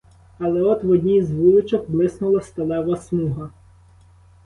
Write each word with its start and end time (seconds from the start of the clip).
Але 0.39 0.61
от 0.61 0.83
в 0.83 0.89
одній 0.91 1.23
з 1.23 1.31
вуличок 1.31 1.89
блиснула 1.89 2.41
сталева 2.41 2.95
смуга. 2.97 3.49